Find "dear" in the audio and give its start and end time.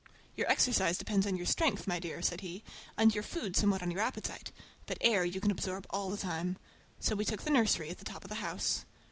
1.99-2.23